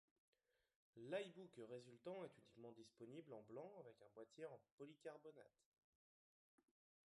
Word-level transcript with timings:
L'iBook 0.95 1.61
résultant 1.69 2.23
est 2.23 2.35
uniquement 2.39 2.71
disponible 2.71 3.31
en 3.33 3.43
blanc 3.47 3.71
avec 3.81 4.01
un 4.01 4.09
boitier 4.15 4.47
en 4.47 4.59
polycarbonate. 4.77 5.67